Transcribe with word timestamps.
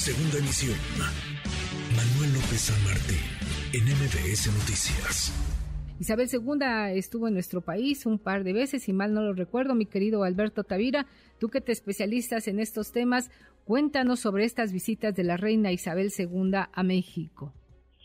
Segunda 0.00 0.38
emisión. 0.38 0.78
Manuel 1.94 2.32
López 2.32 2.58
San 2.58 2.84
Martín, 2.84 3.18
en 3.74 3.84
MBS 3.84 4.46
Noticias. 4.46 5.30
Isabel 6.00 6.26
II 6.32 6.96
estuvo 6.98 7.28
en 7.28 7.34
nuestro 7.34 7.60
país 7.60 8.06
un 8.06 8.18
par 8.18 8.42
de 8.42 8.54
veces, 8.54 8.84
si 8.84 8.94
mal 8.94 9.12
no 9.12 9.20
lo 9.20 9.34
recuerdo, 9.34 9.74
mi 9.74 9.84
querido 9.84 10.24
Alberto 10.24 10.64
Tavira, 10.64 11.04
tú 11.38 11.50
que 11.50 11.60
te 11.60 11.72
especialistas 11.72 12.48
en 12.48 12.60
estos 12.60 12.92
temas, 12.92 13.30
cuéntanos 13.66 14.20
sobre 14.20 14.46
estas 14.46 14.72
visitas 14.72 15.14
de 15.14 15.24
la 15.24 15.36
reina 15.36 15.70
Isabel 15.70 16.10
II 16.16 16.52
a 16.72 16.82
México. 16.82 17.52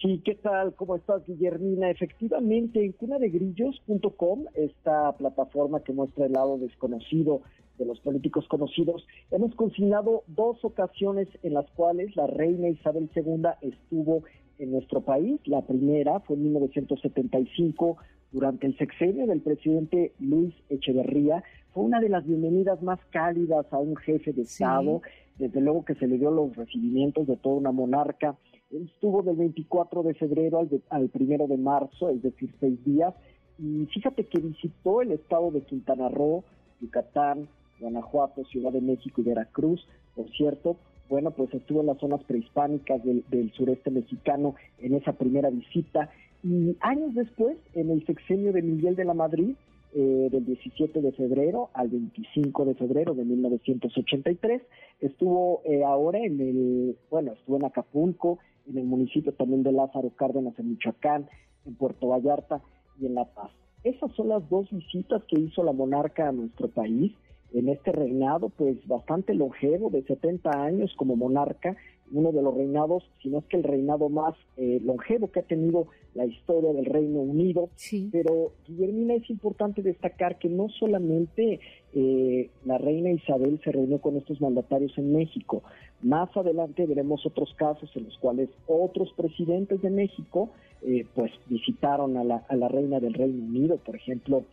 Sí, 0.05 0.21
¿qué 0.23 0.35
tal? 0.35 0.75
¿Cómo 0.75 0.97
estás, 0.97 1.25
Guillermina? 1.25 1.89
Efectivamente, 1.89 2.85
en 2.85 2.91
cunadegrillos.com, 2.91 4.45
esta 4.53 5.11
plataforma 5.13 5.79
que 5.79 5.93
muestra 5.93 6.27
el 6.27 6.33
lado 6.33 6.59
desconocido 6.59 7.41
de 7.79 7.85
los 7.85 7.99
políticos 8.01 8.47
conocidos, 8.47 9.07
hemos 9.31 9.55
consignado 9.55 10.21
dos 10.27 10.63
ocasiones 10.63 11.27
en 11.41 11.55
las 11.55 11.65
cuales 11.71 12.15
la 12.15 12.27
reina 12.27 12.69
Isabel 12.69 13.09
II 13.15 13.47
estuvo 13.61 14.21
en 14.59 14.73
nuestro 14.73 15.01
país. 15.01 15.39
La 15.45 15.63
primera 15.63 16.19
fue 16.19 16.35
en 16.35 16.43
1975 16.43 17.97
durante 18.31 18.67
el 18.67 18.77
sexenio 18.77 19.25
del 19.25 19.41
presidente 19.41 20.13
Luis 20.19 20.53
Echeverría. 20.69 21.43
Fue 21.73 21.83
una 21.83 21.99
de 21.99 22.09
las 22.09 22.27
bienvenidas 22.27 22.79
más 22.83 22.99
cálidas 23.09 23.65
a 23.71 23.79
un 23.79 23.95
jefe 23.95 24.33
de 24.33 24.43
Estado. 24.43 25.01
Desde 25.39 25.61
luego 25.61 25.83
que 25.83 25.95
se 25.95 26.05
le 26.05 26.19
dio 26.19 26.29
los 26.29 26.55
recibimientos 26.55 27.25
de 27.25 27.37
toda 27.37 27.55
una 27.55 27.71
monarca. 27.71 28.37
Estuvo 28.83 29.21
del 29.21 29.37
24 29.37 30.03
de 30.03 30.13
febrero 30.15 30.59
al, 30.59 30.69
al 30.89 31.09
primero 31.09 31.47
de 31.47 31.57
marzo, 31.57 32.09
es 32.09 32.21
decir, 32.21 32.53
seis 32.59 32.83
días. 32.83 33.13
Y 33.57 33.85
fíjate 33.87 34.25
que 34.25 34.39
visitó 34.39 35.01
el 35.01 35.11
estado 35.11 35.51
de 35.51 35.61
Quintana 35.61 36.09
Roo, 36.09 36.43
Yucatán, 36.81 37.47
Guanajuato, 37.79 38.43
Ciudad 38.45 38.71
de 38.71 38.81
México 38.81 39.21
y 39.21 39.25
Veracruz. 39.25 39.85
Por 40.15 40.29
cierto, 40.31 40.77
bueno, 41.09 41.31
pues 41.31 41.53
estuvo 41.53 41.81
en 41.81 41.87
las 41.87 41.99
zonas 41.99 42.23
prehispánicas 42.23 43.01
del, 43.03 43.51
sureste 43.53 43.91
mexicano 43.91 44.55
en 44.79 44.95
esa 44.95 45.13
primera 45.13 45.49
visita. 45.49 46.09
Y 46.43 46.75
años 46.81 47.13
después, 47.13 47.57
en 47.73 47.91
el 47.91 48.05
sexenio 48.05 48.53
de 48.53 48.61
Miguel 48.61 48.95
de 48.95 49.05
la 49.05 49.13
Madrid, 49.13 49.55
eh, 49.97 50.27
del 50.29 50.45
17 50.45 51.01
de 51.01 51.13
febrero 51.13 51.69
al 51.73 51.87
25 51.87 52.65
de 52.65 52.75
febrero 52.75 53.13
de 53.13 53.23
1983, 53.23 54.61
estuvo 54.99 55.61
eh, 55.63 55.85
ahora 55.85 56.19
en 56.19 56.41
el, 56.41 56.97
bueno, 57.09 57.31
estuvo 57.31 57.55
en 57.55 57.63
Acapulco, 57.63 58.39
en 58.67 58.77
el 58.77 58.83
municipio 58.83 59.33
también 59.33 59.63
de 59.63 59.71
Lázaro 59.71 60.09
Cárdenas, 60.09 60.59
en 60.59 60.71
Michoacán, 60.71 61.29
en 61.65 61.75
Puerto 61.75 62.09
Vallarta 62.09 62.61
y 62.99 63.05
en 63.05 63.15
La 63.15 63.23
Paz. 63.23 63.51
Esas 63.85 64.11
son 64.17 64.27
las 64.27 64.49
dos 64.49 64.69
visitas 64.69 65.23
que 65.29 65.39
hizo 65.39 65.63
la 65.63 65.71
monarca 65.71 66.27
a 66.27 66.33
nuestro 66.33 66.67
país 66.67 67.13
en 67.53 67.69
este 67.69 67.93
reinado, 67.93 68.49
pues 68.49 68.85
bastante 68.87 69.33
longevo, 69.33 69.89
de 69.91 70.03
70 70.03 70.49
años 70.61 70.93
como 70.97 71.15
monarca, 71.15 71.77
uno 72.15 72.31
de 72.31 72.41
los 72.41 72.55
reinados, 72.55 73.03
si 73.21 73.29
no 73.29 73.39
es 73.39 73.45
que 73.45 73.57
el 73.57 73.63
reinado 73.63 74.09
más 74.09 74.35
eh, 74.57 74.79
longevo 74.83 75.31
que 75.31 75.41
ha 75.41 75.43
tenido 75.43 75.87
la 76.13 76.25
historia 76.25 76.71
del 76.73 76.85
Reino 76.85 77.19
Unido. 77.19 77.69
Pero, 78.11 78.53
Guillermina, 78.67 79.15
es 79.15 79.29
importante 79.29 79.81
destacar 79.81 80.39
que 80.39 80.49
no 80.49 80.69
solamente 80.69 81.59
eh, 81.93 82.49
la 82.65 82.77
reina 82.77 83.11
Isabel 83.11 83.59
se 83.63 83.71
reunió 83.71 83.99
con 83.99 84.15
estos 84.15 84.39
mandatarios 84.39 84.97
en 84.97 85.13
México, 85.13 85.61
más 86.01 86.35
adelante 86.35 86.85
veremos 86.85 87.25
otros 87.25 87.53
casos 87.55 87.89
en 87.95 88.05
los 88.05 88.17
cuales 88.17 88.49
otros 88.67 89.11
presidentes 89.15 89.81
de 89.81 89.89
México 89.89 90.49
eh, 90.83 91.05
pues 91.15 91.31
visitaron 91.47 92.17
a 92.17 92.23
la, 92.23 92.45
a 92.47 92.55
la 92.55 92.67
reina 92.67 92.99
del 92.99 93.13
Reino 93.13 93.43
Unido, 93.43 93.77
por 93.77 93.95
ejemplo, 93.95 94.45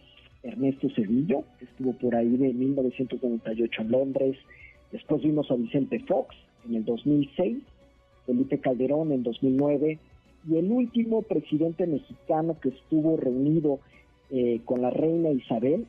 Ernesto 0.43 0.89
Cedillo, 0.97 1.45
estuvo 1.61 1.93
por 1.93 2.17
ahí 2.17 2.37
de 2.37 2.53
1998 2.53 3.83
en 3.83 3.91
Londres. 3.91 4.37
Después 4.91 5.23
vimos 5.23 5.51
a 5.51 5.55
Vicente 5.55 6.01
Fox 6.01 6.35
en 6.69 6.75
el 6.77 6.85
2006, 6.85 7.59
Felipe 8.27 8.59
Calderón 8.59 9.13
en 9.13 9.23
2009 9.23 9.99
y 10.49 10.57
el 10.57 10.71
último 10.71 11.23
presidente 11.23 11.87
mexicano 11.87 12.57
que 12.61 12.71
estuvo 12.71 13.17
reunido 13.17 13.79
eh, 14.31 14.61
con 14.65 14.83
la 14.83 14.91
reina 14.91 15.31
Isabel, 15.31 15.87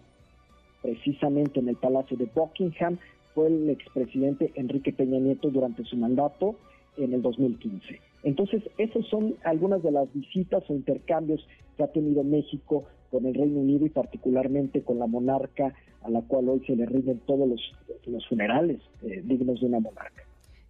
precisamente 0.81 1.59
en 1.59 1.69
el 1.69 1.75
Palacio 1.75 2.17
de 2.17 2.29
Buckingham, 2.33 2.97
fue 3.33 3.47
el 3.47 3.69
expresidente 3.69 4.51
Enrique 4.55 4.93
Peña 4.93 5.19
Nieto 5.19 5.49
durante 5.49 5.83
su 5.85 5.95
mandato 5.97 6.55
en 6.97 7.13
el 7.13 7.21
2015. 7.21 7.99
Entonces, 8.23 8.63
esas 8.77 9.05
son 9.07 9.35
algunas 9.43 9.81
de 9.81 9.91
las 9.91 10.13
visitas 10.13 10.63
o 10.69 10.73
intercambios 10.73 11.45
que 11.75 11.83
ha 11.83 11.87
tenido 11.87 12.23
México 12.23 12.85
con 13.11 13.25
el 13.25 13.33
Reino 13.33 13.59
Unido 13.59 13.85
y 13.85 13.89
particularmente 13.89 14.81
con 14.81 14.99
la 14.99 15.07
monarca 15.07 15.73
a 16.01 16.09
la 16.09 16.21
cual 16.21 16.49
hoy 16.49 16.61
se 16.65 16.75
le 16.75 16.85
rinden 16.85 17.19
todos 17.25 17.47
los, 17.47 18.27
funerales 18.27 18.81
eh, 19.03 19.21
dignos 19.23 19.59
de 19.61 19.67
una 19.67 19.79
monarca. 19.79 20.23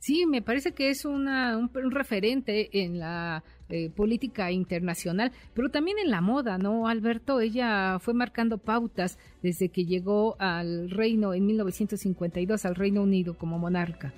Sí, 0.03 0.25
me 0.25 0.41
parece 0.41 0.73
que 0.73 0.89
es 0.89 1.05
una, 1.05 1.57
un, 1.57 1.69
referente 1.89 2.83
en 2.83 2.99
la 2.99 3.41
eh, 3.69 3.89
política 3.89 4.51
internacional, 4.51 5.31
pero 5.53 5.69
también 5.69 5.97
en 5.97 6.11
la 6.11 6.19
moda, 6.19 6.57
¿no, 6.57 6.89
Alberto? 6.89 7.39
Ella 7.39 7.99
fue 7.99 8.13
marcando 8.13 8.57
pautas 8.57 9.17
desde 9.41 9.69
que 9.69 9.85
llegó 9.85 10.35
al 10.39 10.89
reino 10.89 11.33
en 11.33 11.45
1952, 11.45 12.65
al 12.65 12.75
Reino 12.75 13.01
Unido 13.01 13.37
como 13.37 13.57
monarca. 13.59 14.13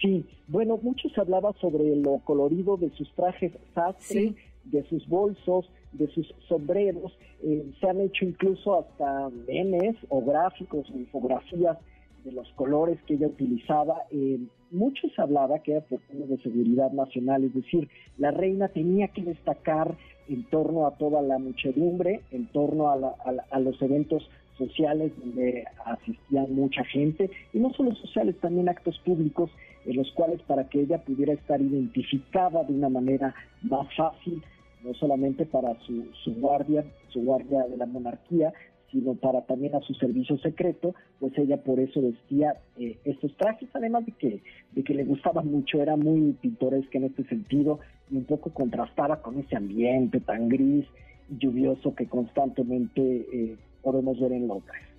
Sí, 0.00 0.24
bueno, 0.48 0.78
muchos 0.80 1.12
hablaba 1.18 1.52
sobre 1.60 1.94
lo 1.94 2.16
colorido 2.24 2.78
de 2.78 2.88
sus 2.92 3.12
trajes 3.12 3.52
sastre, 3.74 4.34
de 4.64 4.82
sus 4.88 5.06
bolsos, 5.06 5.70
de 5.92 6.08
sus 6.14 6.26
sombreros. 6.48 7.12
Eh, 7.42 7.70
se 7.78 7.86
han 7.86 8.00
hecho 8.00 8.24
incluso 8.24 8.80
hasta 8.80 9.28
memes 9.46 9.94
o 10.08 10.24
gráficos 10.24 10.88
o 10.88 10.96
infografías 10.96 11.76
de 12.24 12.32
los 12.32 12.50
colores 12.52 12.98
que 13.06 13.12
ella 13.12 13.26
utilizaba. 13.26 14.04
Eh, 14.10 14.40
muchos 14.72 15.16
hablaba 15.18 15.60
que 15.60 15.72
era 15.72 15.80
por 15.82 16.00
temas 16.00 16.28
de 16.28 16.38
seguridad 16.38 16.90
nacional, 16.92 17.44
es 17.44 17.54
decir, 17.54 17.88
la 18.18 18.30
reina 18.30 18.68
tenía 18.68 19.08
que 19.08 19.22
destacar 19.22 19.96
en 20.28 20.44
torno 20.44 20.86
a 20.86 20.96
toda 20.96 21.22
la 21.22 21.38
muchedumbre, 21.38 22.22
en 22.30 22.46
torno 22.46 22.90
a, 22.90 23.58
los 23.60 23.82
eventos 23.82 24.28
sociales 24.56 25.12
donde 25.18 25.64
asistían 25.84 26.54
mucha 26.54 26.84
gente, 26.84 27.30
y 27.52 27.58
no 27.58 27.72
solo 27.74 27.94
sociales, 27.96 28.36
también 28.40 28.68
actos 28.68 28.98
públicos 29.00 29.50
en 29.84 29.96
los 29.96 30.10
cuales 30.12 30.40
para 30.42 30.68
que 30.68 30.80
ella 30.80 30.98
pudiera 30.98 31.32
estar 31.32 31.60
identificada 31.60 32.64
de 32.64 32.72
una 32.72 32.88
manera 32.88 33.34
más 33.62 33.88
fácil, 33.96 34.42
no 34.84 34.94
solamente 34.94 35.44
para 35.46 35.78
su, 35.80 36.06
su 36.24 36.34
guardia, 36.34 36.84
su 37.08 37.22
guardia 37.22 37.64
de 37.64 37.76
la 37.76 37.86
monarquía, 37.86 38.52
sino 38.92 39.14
para 39.14 39.40
también 39.42 39.74
a 39.74 39.80
su 39.80 39.94
servicio 39.94 40.38
secreto, 40.38 40.94
pues 41.18 41.36
ella 41.38 41.56
por 41.64 41.80
eso 41.80 42.00
vestía 42.02 42.54
eh, 42.78 42.98
estos 43.04 43.34
trajes, 43.36 43.68
además 43.72 44.06
de 44.06 44.12
que, 44.12 44.42
de 44.72 44.84
que 44.84 44.94
le 44.94 45.04
gustaba 45.04 45.42
mucho, 45.42 45.82
era 45.82 45.96
muy 45.96 46.32
pintoresca 46.40 46.98
en 46.98 47.04
este 47.04 47.24
sentido 47.24 47.80
y 48.10 48.16
un 48.16 48.24
poco 48.24 48.50
contrastaba 48.50 49.22
con 49.22 49.38
ese 49.40 49.56
ambiente 49.56 50.20
tan 50.20 50.48
gris 50.48 50.84
y 51.30 51.38
lluvioso 51.38 51.94
que 51.94 52.06
constantemente 52.06 53.00
eh, 53.32 53.56
podemos 53.82 54.20
ver 54.20 54.32
en 54.32 54.46
Londres. 54.46 54.91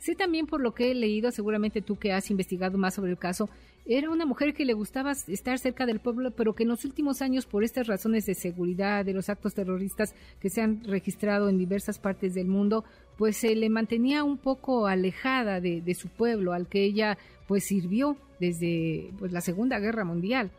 Sí, 0.00 0.14
también 0.14 0.46
por 0.46 0.62
lo 0.62 0.72
que 0.72 0.90
he 0.90 0.94
leído, 0.94 1.30
seguramente 1.30 1.82
tú 1.82 1.96
que 1.96 2.12
has 2.12 2.30
investigado 2.30 2.78
más 2.78 2.94
sobre 2.94 3.10
el 3.10 3.18
caso, 3.18 3.50
era 3.84 4.08
una 4.08 4.24
mujer 4.24 4.54
que 4.54 4.64
le 4.64 4.72
gustaba 4.72 5.12
estar 5.12 5.58
cerca 5.58 5.84
del 5.84 6.00
pueblo, 6.00 6.30
pero 6.30 6.54
que 6.54 6.62
en 6.62 6.70
los 6.70 6.86
últimos 6.86 7.20
años, 7.20 7.44
por 7.44 7.64
estas 7.64 7.86
razones 7.86 8.24
de 8.24 8.34
seguridad, 8.34 9.04
de 9.04 9.12
los 9.12 9.28
actos 9.28 9.54
terroristas 9.54 10.14
que 10.40 10.48
se 10.48 10.62
han 10.62 10.82
registrado 10.84 11.50
en 11.50 11.58
diversas 11.58 11.98
partes 11.98 12.32
del 12.32 12.46
mundo, 12.46 12.82
pues 13.18 13.36
se 13.36 13.54
le 13.54 13.68
mantenía 13.68 14.24
un 14.24 14.38
poco 14.38 14.86
alejada 14.86 15.60
de, 15.60 15.82
de 15.82 15.94
su 15.94 16.08
pueblo, 16.08 16.54
al 16.54 16.66
que 16.66 16.82
ella 16.82 17.18
pues 17.46 17.64
sirvió 17.64 18.16
desde 18.38 19.10
pues, 19.18 19.32
la 19.32 19.42
Segunda 19.42 19.78
Guerra 19.80 20.04
Mundial. 20.04 20.50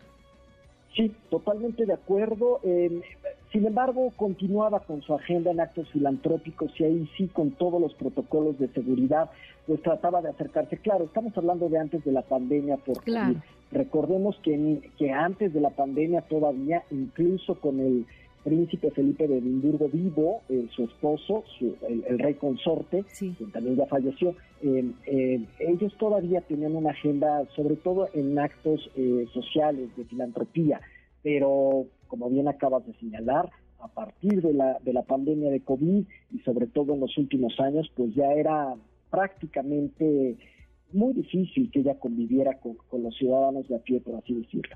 Sí, 0.95 1.11
totalmente 1.29 1.85
de 1.85 1.93
acuerdo. 1.93 2.59
Sin 3.51 3.65
embargo, 3.65 4.13
continuaba 4.15 4.79
con 4.79 5.01
su 5.01 5.13
agenda 5.13 5.51
en 5.51 5.59
actos 5.59 5.89
filantrópicos 5.91 6.71
y 6.79 6.83
ahí 6.85 7.09
sí, 7.17 7.27
con 7.27 7.51
todos 7.51 7.81
los 7.81 7.93
protocolos 7.95 8.57
de 8.57 8.69
seguridad, 8.69 9.29
pues 9.67 9.81
trataba 9.81 10.21
de 10.21 10.29
acercarse. 10.29 10.77
Claro, 10.77 11.05
estamos 11.05 11.37
hablando 11.37 11.67
de 11.67 11.77
antes 11.77 12.03
de 12.05 12.13
la 12.13 12.21
pandemia, 12.21 12.77
porque 12.77 13.35
recordemos 13.71 14.37
que, 14.41 14.89
que 14.97 15.11
antes 15.11 15.53
de 15.53 15.59
la 15.59 15.71
pandemia 15.71 16.21
todavía, 16.21 16.83
incluso 16.91 17.59
con 17.59 17.79
el 17.81 18.05
príncipe 18.43 18.89
Felipe 18.91 19.27
de 19.27 19.37
Edimburgo 19.37 19.89
vivo, 19.89 20.41
eh, 20.49 20.67
su 20.75 20.85
esposo, 20.85 21.43
el, 21.87 22.19
rey 22.19 22.35
consorte, 22.35 23.03
quien 23.17 23.51
también 23.51 23.75
ya 23.75 23.85
falleció, 23.85 24.35
eh, 24.61 24.91
eh, 25.05 25.45
ellos 25.59 25.93
todavía 25.97 26.41
tenían 26.41 26.75
una 26.75 26.91
agenda, 26.91 27.45
sobre 27.55 27.75
todo 27.75 28.07
en 28.13 28.37
actos 28.39 28.89
sociales, 29.33 29.95
de 29.95 30.05
filantropía, 30.05 30.81
pero 31.21 31.85
como 32.11 32.29
bien 32.29 32.49
acabas 32.49 32.85
de 32.85 32.93
señalar, 32.95 33.49
a 33.79 33.87
partir 33.87 34.41
de 34.41 34.53
la, 34.53 34.77
de 34.83 34.91
la 34.91 35.03
pandemia 35.03 35.49
de 35.49 35.61
COVID 35.61 36.03
y 36.33 36.39
sobre 36.39 36.67
todo 36.67 36.93
en 36.93 36.99
los 36.99 37.17
últimos 37.17 37.57
años, 37.61 37.89
pues 37.95 38.13
ya 38.13 38.33
era 38.33 38.75
prácticamente 39.09 40.35
muy 40.91 41.13
difícil 41.13 41.71
que 41.71 41.79
ella 41.79 41.97
conviviera 41.97 42.59
con, 42.59 42.75
los 43.01 43.15
ciudadanos 43.15 43.65
de 43.69 43.77
a 43.77 43.79
pie, 43.79 44.01
por 44.01 44.15
así 44.15 44.33
decirlo. 44.33 44.75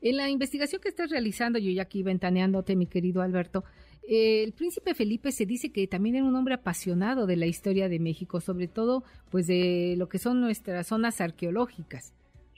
En 0.00 0.16
la 0.16 0.30
investigación 0.30 0.80
que 0.80 0.88
estás 0.88 1.10
realizando, 1.10 1.58
yo 1.58 1.70
ya 1.70 1.82
aquí 1.82 2.02
ventaneándote, 2.02 2.74
mi 2.74 2.86
querido 2.86 3.20
Alberto, 3.20 3.64
eh, 4.08 4.42
el 4.42 4.52
príncipe 4.52 4.94
Felipe 4.94 5.30
se 5.30 5.44
dice 5.44 5.72
que 5.72 5.86
también 5.86 6.16
era 6.16 6.24
un 6.24 6.34
hombre 6.34 6.54
apasionado 6.54 7.26
de 7.26 7.36
la 7.36 7.44
historia 7.44 7.90
de 7.90 7.98
México, 7.98 8.40
sobre 8.40 8.66
todo 8.66 9.04
pues 9.30 9.46
de 9.46 9.94
lo 9.98 10.08
que 10.08 10.18
son 10.18 10.40
nuestras 10.40 10.86
zonas 10.86 11.20
arqueológicas. 11.20 12.14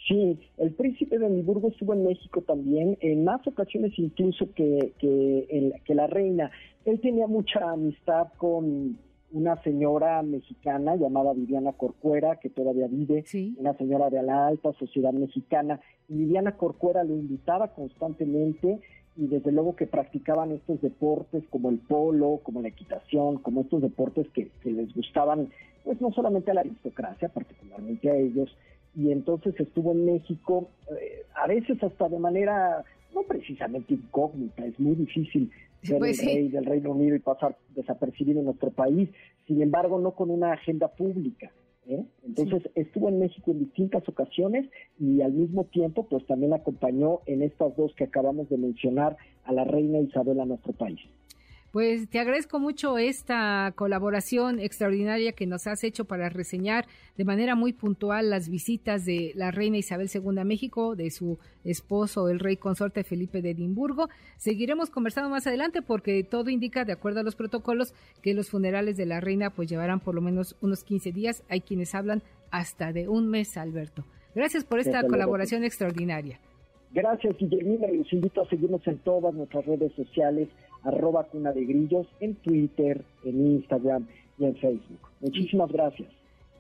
Sí, 0.07 0.39
el 0.59 0.73
príncipe 0.75 1.19
de 1.19 1.27
Edimburgo 1.27 1.69
estuvo 1.69 1.95
en 1.95 2.05
México 2.05 2.43
también, 2.43 2.99
en 3.01 3.25
más 3.25 3.47
ocasiones 3.47 3.93
incluso 3.99 4.53
que, 4.55 4.93
que, 4.99 5.73
que 5.83 5.95
la 5.95 6.07
reina. 6.07 6.51
Él 6.85 7.01
tenía 7.01 7.27
mucha 7.27 7.71
amistad 7.71 8.29
con 8.37 8.99
una 9.35 9.61
señora 9.63 10.23
mexicana 10.23 10.95
llamada 10.97 11.33
Viviana 11.33 11.73
Corcuera, 11.73 12.37
que 12.37 12.51
todavía 12.51 12.87
vive, 12.87 13.25
una 13.57 13.77
señora 13.77 14.09
de 14.09 14.23
la 14.23 14.47
alta 14.47 14.73
sociedad 14.75 15.13
mexicana. 15.13 15.81
Y 16.09 16.19
Viviana 16.19 16.57
Corcuera 16.57 17.03
lo 17.03 17.17
invitaba 17.17 17.69
constantemente 17.69 18.81
y 19.17 19.27
desde 19.27 19.53
luego 19.53 19.75
que 19.75 19.87
practicaban 19.87 20.53
estos 20.53 20.81
deportes 20.83 21.45
como 21.51 21.71
el 21.71 21.79
polo, 21.79 22.41
como 22.43 22.63
la 22.63 22.69
equitación, 22.69 23.39
como 23.39 23.63
estos 23.63 23.83
deportes 23.83 24.29
que, 24.31 24.51
que 24.63 24.71
les 24.71 24.95
gustaban, 24.95 25.49
pues 25.83 26.01
no 26.01 26.13
solamente 26.13 26.51
a 26.51 26.55
la 26.55 26.61
aristocracia, 26.61 27.29
particularmente 27.29 28.11
a 28.11 28.17
ellos, 28.17 28.55
y 28.97 29.11
entonces 29.11 29.59
estuvo 29.59 29.93
en 29.93 30.05
México, 30.07 30.69
eh, 30.91 31.23
a 31.35 31.47
veces 31.47 31.83
hasta 31.83 32.09
de 32.09 32.19
manera 32.19 32.85
no 33.15 33.23
precisamente 33.23 33.95
incógnita, 33.95 34.65
es 34.65 34.79
muy 34.79 34.95
difícil 34.95 35.51
ser 35.83 35.99
pues 35.99 36.21
el 36.21 36.27
rey 36.27 36.49
del 36.49 36.65
Reino 36.65 36.91
Unido 36.91 37.15
y 37.17 37.21
pasar 37.21 37.57
desapercibido 37.75 38.41
en 38.41 38.47
nuestro 38.47 38.71
país, 38.71 39.09
sin 39.47 39.63
embargo 39.63 40.01
no 40.01 40.13
con 40.13 40.31
una 40.31 40.53
agenda 40.53 40.89
pública. 40.89 41.53
¿eh? 41.87 42.05
Entonces 42.25 42.63
estuvo 42.75 43.09
en 43.09 43.19
México 43.19 43.51
en 43.51 43.61
distintas 43.61 44.09
ocasiones 44.09 44.69
y 44.99 45.21
al 45.21 45.33
mismo 45.33 45.65
tiempo 45.65 46.07
pues 46.09 46.27
también 46.27 46.55
acompañó 46.55 47.21
en 47.27 47.43
estas 47.43 47.77
dos 47.77 47.95
que 47.95 48.05
acabamos 48.05 48.49
de 48.49 48.59
mencionar 48.59 49.17
a 49.45 49.53
la 49.53 49.65
reina 49.65 49.99
Isabel 50.01 50.41
a 50.41 50.47
nuestro 50.47 50.73
país. 50.73 51.01
Pues 51.75 52.09
te 52.09 52.21
agradezco 52.21 52.61
mucho 52.61 52.99
esta 52.99 53.73
colaboración 53.75 54.61
extraordinaria 54.61 55.33
que 55.33 55.45
nos 55.45 55.67
has 55.67 55.83
hecho 55.83 56.05
para 56.05 56.29
reseñar 56.29 56.87
de 57.17 57.25
manera 57.25 57.57
muy 57.57 57.73
puntual 57.73 58.31
las 58.31 58.49
visitas 58.49 59.05
de 59.05 59.33
la 59.35 59.51
reina 59.51 59.79
Isabel 59.79 60.09
II 60.09 60.39
a 60.39 60.45
México, 60.45 60.95
de 60.95 61.11
su 61.11 61.41
esposo, 61.65 62.29
el 62.29 62.39
rey 62.39 62.59
consorte 62.59 63.03
Felipe 63.03 63.43
de 63.43 63.51
Edimburgo. 63.51 64.09
Seguiremos 64.37 64.89
conversando 64.89 65.31
más 65.31 65.49
adelante 65.49 65.83
porque 65.83 66.23
todo 66.23 66.49
indica, 66.49 66.85
de 66.85 66.93
acuerdo 66.93 67.19
a 67.19 67.25
los 67.25 67.35
protocolos, 67.35 67.93
que 68.23 68.35
los 68.35 68.51
funerales 68.51 68.97
de 68.97 69.07
la 69.07 69.21
reina 69.21 69.51
pues 69.51 69.69
llevarán 69.69 69.99
por 69.99 70.15
lo 70.15 70.21
menos 70.21 70.55
unos 70.61 70.85
15 70.85 71.11
días. 71.11 71.43
Hay 71.49 71.63
quienes 71.63 71.97
hablan 71.97 72.23
hasta 72.53 72.93
de 72.93 73.09
un 73.09 73.29
mes, 73.29 73.57
Alberto. 73.57 74.05
Gracias 74.33 74.65
por 74.65 74.79
esta 74.79 75.03
colaboración 75.03 75.65
extraordinaria. 75.65 76.39
Gracias, 76.95 77.37
Guillermina, 77.37 77.89
y 77.91 77.97
los 77.97 78.13
invito 78.13 78.43
a 78.43 78.49
seguirnos 78.49 78.87
en 78.87 78.99
todas 78.99 79.35
nuestras 79.35 79.67
redes 79.67 79.93
sociales, 79.95 80.49
arroba 80.85 81.25
cuna 81.25 81.53
de 81.53 81.65
grillos, 81.65 82.07
en 82.21 82.35
Twitter, 82.37 83.03
en 83.25 83.55
Instagram 83.55 84.07
y 84.39 84.45
en 84.45 84.57
Facebook. 84.57 85.01
Muchísimas 85.21 85.71
gracias. 85.73 86.09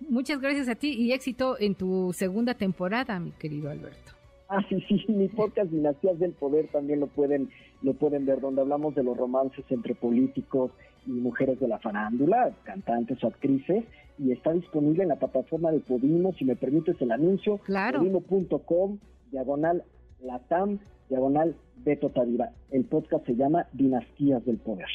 Muchas 0.08 0.40
gracias 0.40 0.68
a 0.68 0.74
ti 0.74 0.92
y 0.92 1.12
éxito 1.12 1.56
en 1.58 1.74
tu 1.74 2.12
segunda 2.12 2.54
temporada, 2.54 3.18
mi 3.20 3.30
querido 3.32 3.70
Alberto. 3.70 4.12
Ah, 4.48 4.62
sí, 4.68 4.80
sí, 4.88 5.04
mi 5.08 5.28
podcast 5.28 5.70
Dinastías 5.70 6.18
del 6.18 6.32
Poder 6.32 6.68
también 6.68 7.00
lo 7.00 7.06
pueden, 7.06 7.50
lo 7.82 7.94
pueden 7.94 8.26
ver, 8.26 8.40
donde 8.40 8.60
hablamos 8.60 8.94
de 8.94 9.02
los 9.02 9.16
romances 9.16 9.64
entre 9.70 9.94
políticos 9.94 10.70
y 11.06 11.10
mujeres 11.10 11.60
de 11.60 11.68
la 11.68 11.78
farándula, 11.78 12.52
cantantes 12.64 13.22
o 13.24 13.28
actrices, 13.28 13.84
y 14.18 14.32
está 14.32 14.52
disponible 14.52 15.02
en 15.02 15.08
la 15.08 15.16
plataforma 15.16 15.70
de 15.72 15.80
Podimo, 15.80 16.32
si 16.34 16.44
me 16.44 16.56
permites 16.56 17.00
el 17.00 17.10
anuncio, 17.10 17.58
claro. 17.58 17.98
podimo.com, 17.98 18.98
diagonal 19.30 19.82
la 20.22 20.38
TAM, 20.38 20.78
diagonal 21.08 21.56
Beto 21.76 22.10
Tadira. 22.10 22.52
El 22.70 22.84
podcast 22.84 23.26
se 23.26 23.34
llama 23.34 23.66
Dinastías 23.72 24.44
del 24.44 24.58
Poder. 24.58 24.86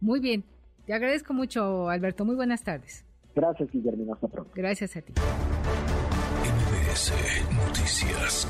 Muy 0.00 0.20
bien. 0.20 0.44
Te 0.86 0.94
agradezco 0.94 1.34
mucho, 1.34 1.88
Alberto. 1.88 2.24
Muy 2.24 2.36
buenas 2.36 2.62
tardes. 2.62 3.04
Gracias, 3.34 3.70
Guillermo. 3.70 4.14
Hasta 4.14 4.28
pronto. 4.28 4.52
Gracias 4.54 4.96
a 4.96 5.02
ti. 5.02 5.12
Noticias. 7.54 8.48